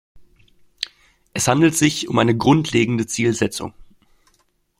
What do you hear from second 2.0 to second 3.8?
um eine grundlegende Zielsetzung.